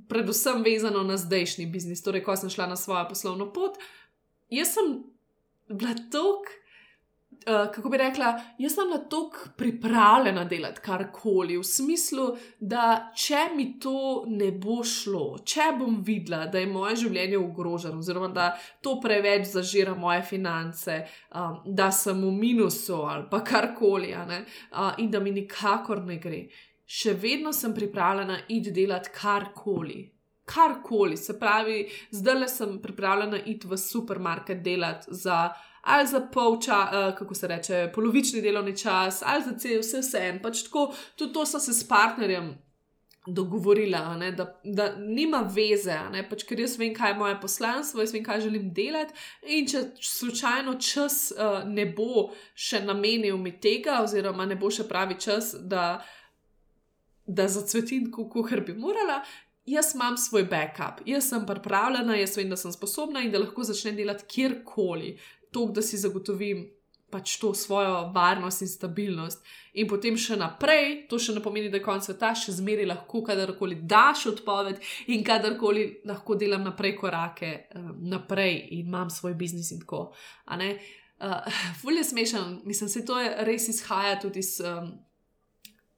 [0.10, 3.78] Predvsem vezano na zdajšnji biznis, torej, ko sem šla na svojo poslovno pot,
[4.52, 4.98] jaz sem
[5.70, 6.52] bila tako
[7.48, 12.28] uh, kako bi rekla, jaz sem na to pripravljena delati karkoli, v smislu,
[12.60, 18.00] da če mi to ne bo šlo, če bom videla, da je moje življenje ogroženo,
[18.04, 18.50] oziroma da
[18.82, 21.00] to preveč zažira moje finance,
[21.32, 26.46] um, da sem v minusu ali pa karkoli, uh, in da mi nikakor ne gre.
[26.88, 30.06] Še vedno sem pripravljena iti delati karkoli.
[30.48, 31.82] Karkoli, se pravi,
[32.16, 35.50] zdaj le sem pripravljena iti v supermarket delati za
[35.88, 40.04] ali za pol časa, uh, kako se reče, polovični delovni čas, ali za cel, vse
[40.04, 40.42] vse en.
[40.44, 42.56] Pač tako, tudi to sem se s partnerjem
[43.28, 48.04] dogovorila, ne, da, da nima veze, ne, pač, ker jaz vem, kaj je moje poslanstvo,
[48.04, 49.16] jaz vem, kaj želim delati.
[49.56, 54.88] In če slučajno čas uh, ne bo še namenil mi tega, oziroma ne bo še
[54.88, 55.98] pravi čas, da.
[57.28, 59.18] Da zacvetim, kot bi morala,
[59.68, 63.66] jaz imam svoj backup, jaz sem pripravljena, jaz vem, da sem sposobna in da lahko
[63.68, 65.18] začnem delati kjerkoli
[65.52, 66.66] to, da si zagotovim
[67.10, 69.44] pač to svojo varnost in stabilnost.
[69.80, 73.24] In potem še naprej, to še ne pomeni, da je konec sveta, še zmeraj lahko,
[73.24, 74.82] kadarkoli daš odpoved
[75.14, 80.10] in kadarkoli lahko delam naprej korake, um, naprej in imam svoj biznis in tako.
[80.52, 81.48] Uh,
[81.82, 83.16] Fulje smešen, mislim, se to
[83.48, 84.58] res izhaja tudi iz.
[84.62, 84.98] Um,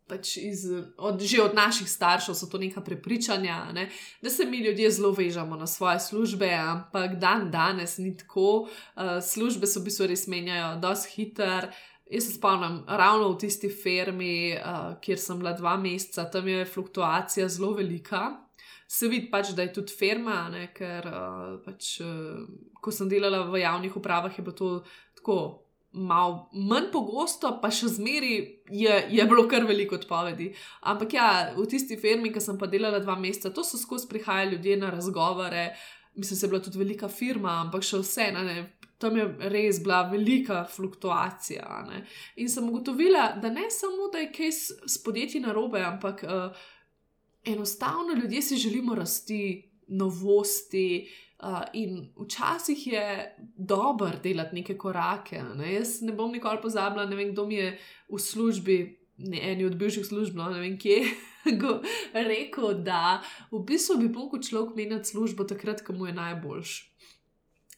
[0.09, 0.65] pač iz,
[0.97, 3.89] od, že od naših staršev so to neka prepričanja, ne?
[4.21, 8.67] da se mi ljudje zelo vežemo na svoje službe, ampak dan danes ni tako.
[8.95, 11.69] Uh, službe so v bistvu res menjajo, dosti hiter.
[12.09, 16.65] Jaz se spomnim, ravno v tisti fermi, uh, kjer sem bila dva meseca, tam je
[16.65, 18.31] fluktuacija zelo velika.
[18.89, 20.71] Se vidi pač, da je tudi ferma, ne?
[20.73, 22.49] ker uh, pač, uh,
[22.81, 24.71] ko sem delala v javnih upravah, je bilo to
[25.21, 28.33] tako malo manj pogosto, pa še zmeri
[28.69, 30.51] je, je bilo kar veliko odpovedi.
[30.85, 34.57] Ampak ja, v tisti firmi, ki sem pa delala dva meseca, to so skozi prihajali
[34.57, 35.71] ljudje na razgovore.
[36.15, 38.57] Mislim, da je bila tudi velika firma, ampak še vse, ne,
[39.01, 41.79] tam je res bila velika fluktuacija.
[41.87, 42.03] Ne.
[42.43, 46.67] In sem ugotovila, da ne samo, da je kaj s, podjetji narobe, ampak uh,
[47.47, 49.41] enostavno ljudje si želimo rasti,
[49.87, 50.85] novosti.
[51.01, 51.28] Uh,
[51.73, 55.43] in včasih je dobro delati neke korake.
[55.55, 55.73] Ne?
[55.73, 57.77] Jaz ne bom nikoli pozabila, ne vem, kdo mi je
[58.09, 58.77] v službi,
[59.17, 60.99] ne eni od bivših služb, no, ne vem kje,
[62.33, 63.21] rekel, da
[63.51, 66.77] v bistvu bi lahko človek menil službo takrat, ko mu je najboljš.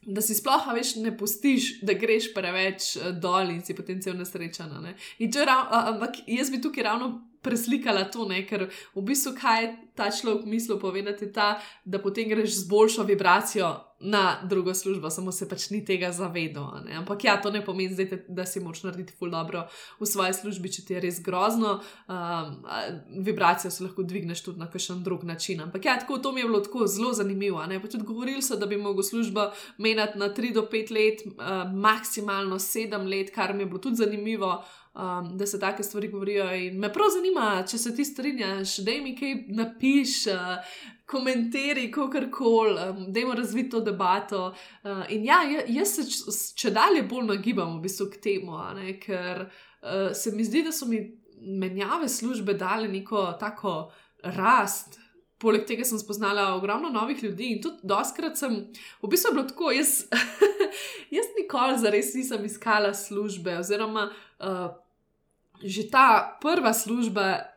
[0.02, 4.18] Da si sploh več ne pustiš, da greš preveč eh, dol in si potem cel
[4.18, 4.74] nesrečen.
[4.82, 4.96] Ne?
[5.38, 8.44] Ampak jaz bi tukaj ravno preslikala to, ne?
[8.48, 13.76] ker v bistvu kaj ta človek misli povedati, ta, da potem greš z boljšo vibracijo
[14.02, 16.82] na drugo službo, samo se pač ni tega zavedal.
[16.98, 19.68] Ampak ja, to ne pomeni, zdaj, da si moč narediti ful dobro
[20.00, 21.76] v svoji službi, če ti je res grozno.
[22.10, 22.66] Um,
[23.22, 25.62] vibracijo se lahko dvigneš tudi na kakšen drug način.
[25.62, 27.62] Ampak ja, tako to mi je bilo tako zelo zanimivo.
[27.62, 31.70] Pa tudi govorili so, da bi mogel službo menjati na 3 do 5 let, uh,
[31.70, 36.56] maksimalno 7 let, kar mi je bilo tudi zanimivo um, da se take stvari govorijo.
[36.56, 40.34] In me prav zanima, če se ti strinjaš, da mi kaj napiš, uh,
[41.06, 44.56] komentiraj, kako koli, um, da imamo razvito to debato.
[44.84, 46.06] Uh, in ja, jaz se
[46.56, 50.72] če dalje bolj nagibam v bistvu k temu, ne, ker uh, se mi zdi, da
[50.72, 51.04] so mi
[51.42, 53.92] menjave službe dale neko tako
[54.24, 55.00] rast.
[55.42, 58.60] Poleg tega sem spoznala ogromno novih ljudi in tudi doskrat sem,
[59.02, 60.04] v bistvu je bilo tako, jaz,
[61.18, 64.20] jaz nikoli za res nisem iskala službe, oziroma uh,
[65.62, 67.51] že ta prva služba,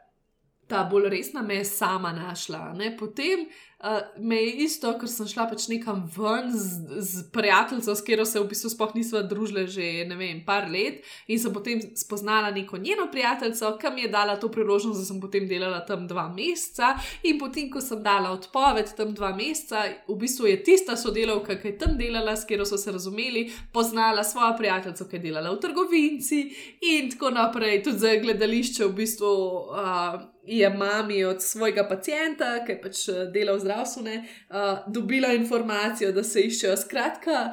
[0.74, 2.72] ta bolj resna, me je sama našla.
[2.74, 2.96] Ne?
[2.98, 8.02] Potem uh, me je isto, ker sem šla pač nekam ven z, z prijateljico, s
[8.02, 11.78] katero se v bistvu sploh nismo družili že ne vem, par let, in sem potem
[11.94, 16.08] spoznala neko njeno prijateljico, ki mi je dala to priložnost, da sem potem delala tam
[16.10, 16.94] dva meseca.
[17.22, 21.70] In potem, ko sem dala odpoved tam dva meseca, v bistvu je tista sodelavka, ki
[21.70, 25.62] je tam delala, s katero so se razumeli, poznala svojo prijateljico, ki je delala v
[25.62, 26.44] trgovinci
[26.90, 29.34] in tako naprej, tudi za gledališče v bistvu.
[29.70, 34.16] Uh, je mami od svojega pacijenta, ki je pač eh, delal v zdravstvu, ne,
[34.50, 36.76] uh, dobila informacijo, da se iščejo.
[36.76, 37.44] Skratka,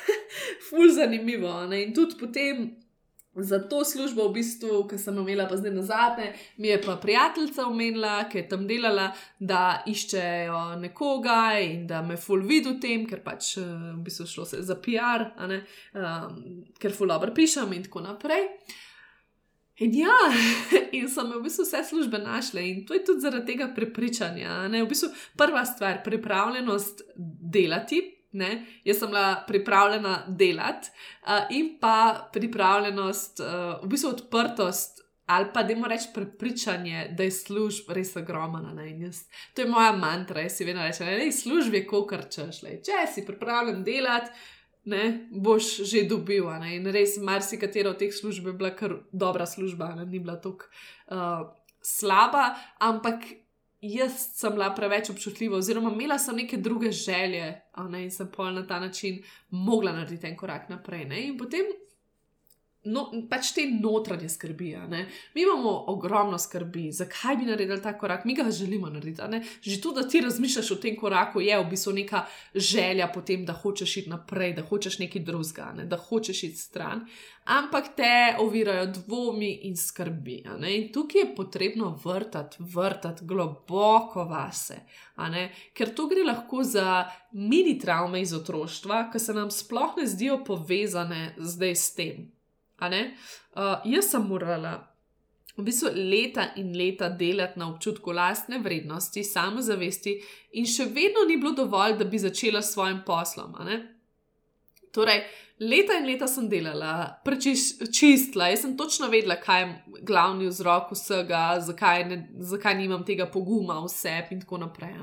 [0.68, 1.66] ful zanimivo.
[1.70, 1.84] Ne.
[1.84, 2.66] In tudi potem
[3.36, 7.66] za to službo, v bistvu, ki sem imela pa zdaj nazadnje, mi je pa prijateljica
[7.66, 13.06] omenila, ki je tam delala, da iščejo nekoga in da me ful vidi v tem,
[13.10, 17.86] ker pač eh, v bistvu šlo se za PR, um, ker ful dobro pišem in
[17.88, 18.48] tako naprej.
[19.82, 20.18] In ja,
[20.98, 24.68] in so me v bistvu vse službe našle, in to je tudi zaradi tega prepričanja.
[24.68, 24.82] Ne?
[24.84, 28.10] V bistvu prva stvar, pripravljenost delati.
[28.34, 28.66] Ne?
[28.84, 30.90] Jaz sem bila pripravljena delati,
[31.22, 37.22] uh, in pa pripravljenost, uh, v bistvu odprtost, ali pa da moram reči prepričanje, da
[37.22, 38.74] je služb res ogromna.
[39.54, 42.60] To je moja mantra, jaz si vedno rečem, da je služb je kot češ.
[42.60, 44.30] Če si pripravljen delati,
[44.84, 46.48] ne, boš že dobil.
[46.60, 46.76] Ne?
[46.76, 50.06] In res, marsikatera od teh služb je bila kar dobra služba, ne?
[50.06, 50.68] ni bila tako
[51.10, 51.48] uh,
[51.80, 53.24] slaba, ampak
[53.84, 58.04] jaz sem bila preveč občutljiva, oziroma imela sem neke druge želje ne?
[58.04, 61.04] in sem pol na ta način mogla narediti en korak naprej.
[61.04, 61.26] Ne?
[61.28, 61.68] In potem
[62.84, 64.74] no, pač te notranje skrbi.
[65.34, 69.40] Mi imamo ogromno skrbi, zakaj bi naredili ta korak, mi ga želimo narediti.
[69.62, 73.52] Že to, da ti razmišljaš o tem koraku, je v bistvu neka želja potem, da
[73.52, 75.86] hočeš iti naprej, da hočeš nekaj drugega, ne?
[75.86, 77.06] da hočeš iti stran.
[77.44, 80.42] Ampak te ovirajo dvomi in skrbi.
[80.68, 84.78] In tukaj je potrebno vrtati, vrtati globoko vase.
[85.74, 90.40] Ker to gre lahko za mini travme iz otroštva, ki se nam sploh ne zdijo
[90.44, 92.33] povezane zdaj s tem.
[92.90, 94.94] Uh, jaz sem morala
[95.56, 100.14] v bistvu leta in leta delati na občutku lastne vrednosti, samozavesti,
[100.58, 103.54] in še vedno ni bilo dovolj, da bi začela s svojim poslom.
[104.94, 105.22] Torej,
[105.62, 111.44] leta in leta sem delala, prečistila, jaz sem točno vedela, kaj je glavni vzrok vsega,
[111.62, 114.98] zakaj, ne, zakaj nimam tega poguma v sebi in tako naprej.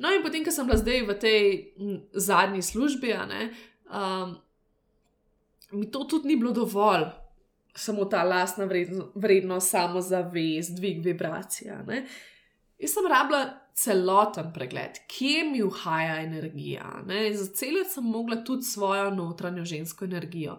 [0.00, 1.42] No, in potem, ko sem bila zdaj v tej
[2.16, 3.50] zadnji službi, ne,
[3.92, 4.38] um,
[5.72, 7.04] mi to tudi ni bilo dovolj,
[7.74, 11.82] samo ta lastna vrednost, vrednost samozavest, dvig vibracija.
[11.86, 12.04] Ne?
[12.78, 13.44] Jaz sem rabila
[13.76, 17.02] celoten pregled, kje mi uhaja energija.
[17.34, 20.58] Za cel sem mogla tudi svojo notranjo žensko energijo.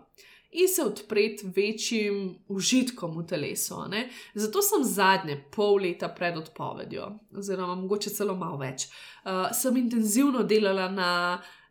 [0.52, 3.76] In se odpreti večjim užitkom v telesu.
[3.89, 4.10] Ne?
[4.34, 8.89] Zato sem zadnje pol leta pred odpovedjo, oziroma mogoče celo malo več,
[9.24, 11.12] uh, sem intenzivno delala na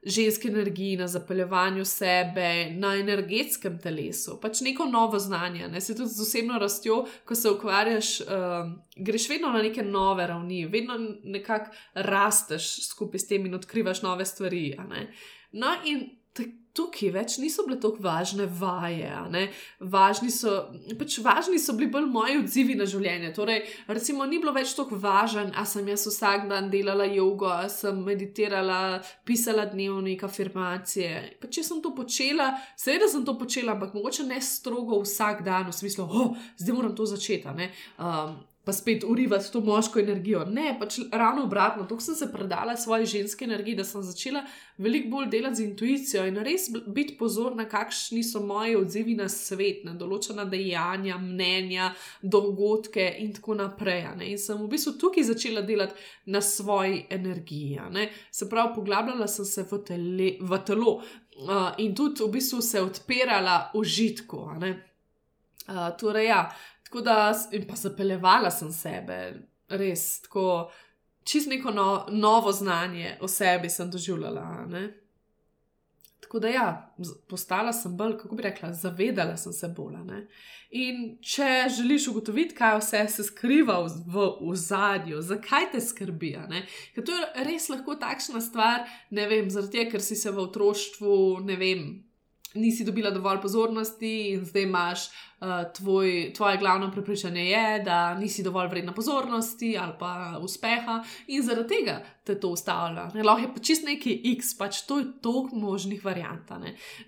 [0.02, 5.68] ženske energije, na zapeljevanju sebe, na energetskem telesu, pač neko novo znanje.
[5.68, 5.80] Ne?
[5.80, 8.26] Se tudi z osebno rastjo, ko se ukvarjaš, uh,
[8.96, 14.24] greš vedno na neke nove ravni, vedno nekako rasteš skupaj s tem in odkrivaš nove
[14.24, 14.76] stvari.
[15.52, 16.08] No, in
[16.76, 19.10] tukaj več niso bile tako važne vaje.
[19.80, 20.52] Važni so,
[20.98, 23.32] pač važni so bili bolj moji odzivi na življenje.
[23.36, 27.68] Torej, recimo, ni bilo več tako važen, a sem jaz vsak dan delala jogo, a
[27.72, 31.38] sem meditirala, pisala dnevnik, afirmacije.
[31.42, 35.70] Pa če sem to počela, seveda sem to počela, ampak mogoče ne strogo vsak dan,
[35.70, 37.50] v smislu, oh, zdaj moram to začeti
[38.64, 40.44] pa spet urivati to moško energijo.
[40.44, 44.42] Ne, pač ravno obratno, tako sem se predala svoji ženski energiji, da sem začela
[44.78, 49.84] veliko bolj delati z intuicijo in res biti pozorna, kakšni so moji odzivi na svet,
[49.84, 51.90] na določena dejanja, mnenja,
[52.22, 54.04] dogodke in tako naprej.
[54.20, 54.30] Ne?
[54.34, 55.96] In sem v bistvu tukaj začela delati
[56.26, 57.80] na svoji energiji.
[57.90, 58.10] Ne?
[58.30, 62.82] Se pravi, poglabljala sem se v, tele, v telo uh, in tudi v bistvu se
[62.84, 64.44] odpirala užitku.
[65.70, 66.44] Uh, torej, ja,
[66.90, 69.16] Tako da, in pa zapeljevala sem sebe,
[69.68, 70.72] res tako,
[71.22, 74.66] čist neko no, novo znanje o sebi sem doživljala.
[74.66, 74.88] Ne?
[76.20, 76.94] Tako da, ja,
[77.28, 80.02] postala sem bolj, kako bi rekla, zavedala sem se bolj.
[80.70, 86.34] In če želiš ugotoviti, kaj vse se skriva v, v zadju, zakaj te skrbi,
[86.94, 90.42] ker to je res lahko takšna stvar, ne vem, zaradi tega, ker si se v
[90.42, 91.86] otroštvu, ne vem,
[92.54, 98.42] nisi dobila dovolj pozornosti in zdaj imaš uh, tvoj, tvoje glavno prepričanje, je, da nisi
[98.42, 103.10] dovolj vredna pozornosti ali pa uspeha in zaradi tega te to ustavlja.
[103.24, 106.50] Lahko je pa čist neki X, pač to je toliko možnih variant.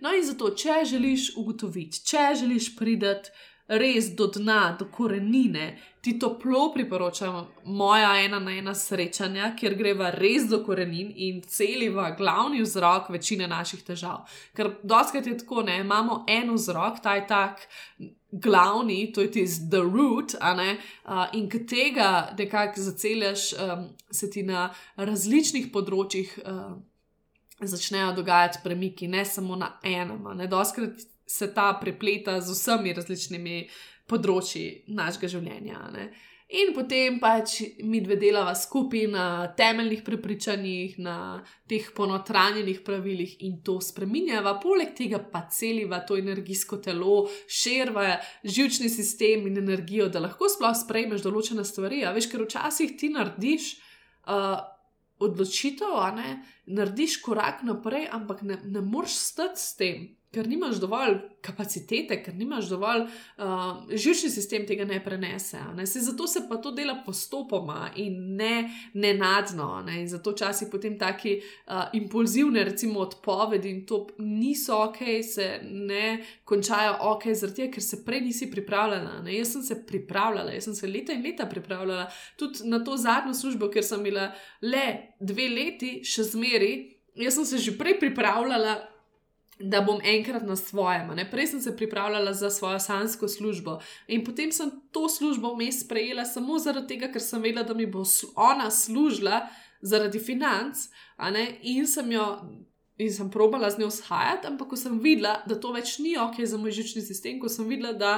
[0.00, 3.30] No in zato, če želiš ugotoviti, če želiš prideti
[3.78, 10.10] res do dna, do korenine, ti toplo priporočam moja ena na ena srečanja, kjer greva
[10.10, 14.26] res do korenin in celiva glavni vzrok večine naših težav.
[14.56, 17.66] Ker doskrat je tako, ne, imamo en vzrok, ta je tak.
[18.32, 24.42] Glavni, to je tisti the root, uh, in ki tega nekako zaceljaš, um, se ti
[24.42, 26.72] na različnih področjih uh,
[27.60, 30.24] začnejo dogajati premiki, ne samo na enem.
[30.48, 33.62] Doskrat se ta prepleta z vsemi različnimi
[34.10, 35.86] področji našega življenja.
[35.94, 36.10] Ne?
[36.52, 37.54] In potem pač
[37.88, 39.24] mi dve delava skupaj na
[39.56, 41.14] temeljnih prepričanjih, na
[41.70, 48.92] teh ponotranjenih pravilih in to spremenjava, poleg tega pa celiva to energijsko telo, širva žilčni
[48.92, 52.04] sistem in energijo, da lahko sploh sprejmeš določene stvari.
[52.04, 53.72] A veš, ker včasih ti narediš
[54.28, 54.60] uh,
[55.24, 61.18] odločitev, ne, narediš korak naprej, ampak ne, ne moreš stati s tem ker nimaš dovolj
[61.44, 65.58] kapacitete, ker nimaš dovolj, uh, živčni sistem tega ne prenese.
[65.76, 65.84] Ne?
[65.86, 69.82] Se, zato se pa to dela postopoma in ne nenadno.
[69.86, 70.00] Ne?
[70.00, 76.22] In zato časi potem taki uh, impulzivne, recimo odpovedi in to niso ok, se ne
[76.44, 79.18] končajo ok, zaradi tega, ker se prej nisi pripravljala.
[79.26, 79.36] Ne?
[79.36, 82.06] Jaz sem se pripravljala, jaz sem se leta in leta pripravljala
[82.40, 84.30] tudi na to zadnjo službo, ker sem imela
[84.64, 84.86] le
[85.20, 86.72] dve leti, še zmeri.
[87.20, 88.91] Jaz sem se že prej pripravljala
[89.62, 91.14] da bom enkrat na svojem.
[91.16, 91.30] Ne?
[91.30, 96.24] Prej sem se pripravljala za svojo sansko službo in potem sem to službo vmes sprejela
[96.24, 98.04] samo zaradi tega, ker sem vedela, da mi bo
[98.36, 99.46] ona služila
[99.82, 100.88] zaradi financ,
[101.62, 102.26] in sem jo.
[103.00, 106.36] In sem probala z njo shajati, ampak ko sem videla, da to več ni ok
[106.46, 108.10] za moj žilčni sistem, ko sem videla, da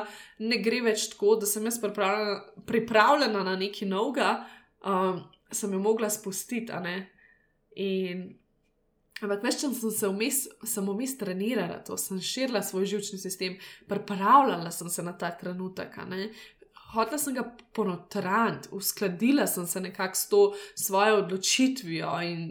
[0.43, 4.33] ne gre več tako, da sem jaz pripravljena, pripravljena na nekaj novega,
[4.85, 6.75] um, sem jo mogla spustiti.
[7.81, 8.27] In
[9.23, 13.55] Ampak več časa sem se vmes, sem vmes trenirala to, sem širila svoj živčni sistem,
[13.89, 15.95] pripravljala sem se na ta trenutek.
[16.95, 17.45] Hotela sem ga
[17.75, 20.43] ponotraniti, uskladila sem se nekako s to
[20.75, 22.45] svojo odločitvijo in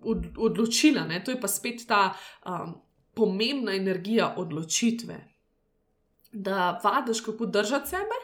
[0.00, 1.06] od, odločila.
[1.08, 1.22] Ne?
[1.24, 2.02] To je pa spet ta
[2.44, 2.76] um,
[3.16, 5.16] pomembna energija odločitve,
[6.32, 8.20] da vadiš, kako držati sebe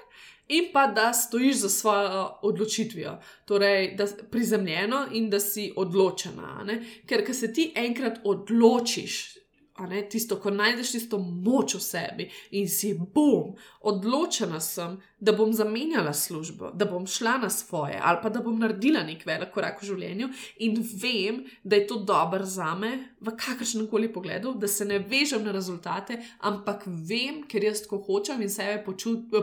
[0.49, 6.64] in pa da stojiš za svojo odločitvijo, torej da si prizemljena in da si odločena.
[6.64, 6.82] Ne?
[7.07, 9.38] Ker, ker se ti enkrat odločiš,
[9.87, 15.53] ne, tisto, ko najdeš tisto moč v sebi in si bom, odločena sem, da bom
[15.53, 19.83] zamenjala službo, da bom šla na svoje ali pa da bom naredila nek velik korak
[19.83, 20.29] v življenju
[20.66, 24.99] in vem, da je to dobro za me v kakršnem koli pogledu, da se ne
[24.99, 28.85] vežem na rezultate, ampak vem, ker jaz tako hočem in sebe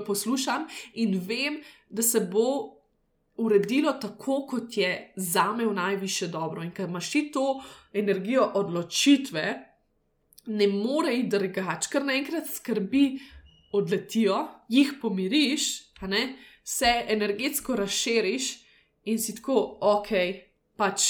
[0.05, 2.71] poslušam in vem, da se bo.
[3.35, 6.63] Uredilo tako, kot je za me v najviše dobro.
[6.63, 7.59] In ker imaš ti to
[7.91, 9.74] energijo odločitve,
[10.47, 13.05] ne more iti drugače, ker naenkrat skrbi
[13.73, 15.69] odletijo, jih pomiriš,
[16.63, 18.51] se energetsko razširiš
[19.05, 20.09] in si tako, ok,
[20.77, 21.01] pač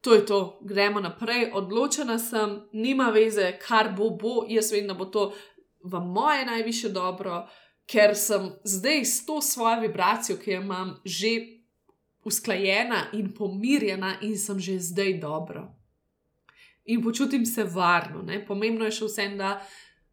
[0.00, 4.94] to je to, gremo naprej, odločena sem, nima veze, kar bo, bo, jaz vem, da
[4.94, 5.32] bo to
[5.84, 7.46] v moje najviše dobro,
[7.86, 11.32] ker sem zdaj s to svojo vibracijo, ki jo imam, že
[12.24, 15.77] usklajena in pomirjena in sem že zdaj dobro
[16.88, 18.22] in počutim se varno.
[18.22, 18.40] Ne?
[18.46, 19.58] Pomembno je še vsem, da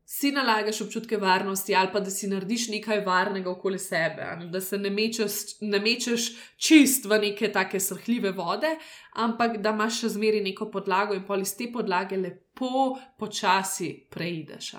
[0.06, 4.50] si nalagaš občutke varnosti ali pa da si narediš nekaj varnega okoli sebe, ne?
[4.54, 6.28] da se ne mečeš, ne mečeš
[6.62, 8.76] čist v neke take srhljive vode,
[9.26, 14.76] ampak da imaš še zmeri neko podlago in pol iz te podlage lepo počasi preideš.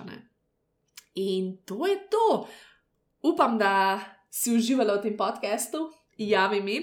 [1.17, 2.47] In to je to.
[3.27, 3.99] Upam, da
[4.31, 5.89] si uživala v tem podkastu.
[6.17, 6.77] Javi mi,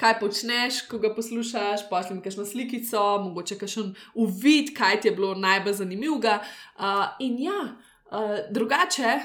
[0.00, 5.16] kaj počneš, ko ga poslušaš, pošlji mi kakšno slikico, mogoče kakšen uvid, kaj ti je
[5.18, 6.38] bilo najbolj zanimivega.
[6.78, 9.18] Uh, in ja, uh, drugače,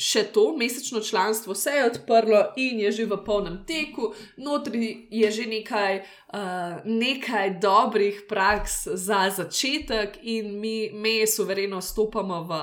[0.00, 5.30] še to mesečno članstvo se je odprlo in je že v polnem teku, notri je
[5.30, 6.00] že nekaj,
[6.32, 12.60] uh, nekaj dobrih praks za začetek, in mi, mi suvereno stopamo v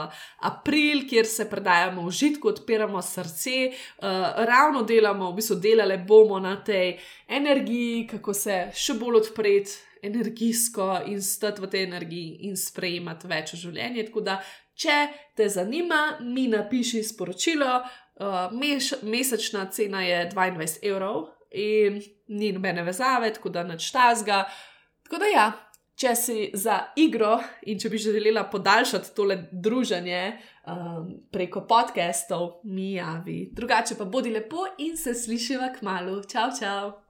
[0.49, 6.39] april, kjer se predajamo v žitku, odpiramo srce, uh, ravno delamo, v bistvu delali bomo
[6.39, 9.83] na tej energiji, kako se še bolj odpreti.
[9.97, 14.03] Energijsko in stati v tej energiji, in sprejemati več v življenju.
[14.05, 14.35] Tako da,
[14.77, 14.97] Če
[15.35, 17.79] te zanima, mi napiši sporočilo.
[18.17, 24.43] Uh, meš, mesečna cena je 22 evrov in ni nobene vezave, tako da neč tazga.
[25.05, 25.47] Tako da ja,
[25.97, 27.37] če si za igro
[27.69, 33.39] in če bi želela podaljšati tole druženje um, preko podcastov, mi javi.
[33.57, 36.21] Drugače pa bodi lepo in se slišiva k malu.
[36.29, 37.06] Čau, čau!